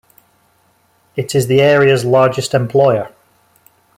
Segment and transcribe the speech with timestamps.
[1.15, 3.13] It is the area's largest employer.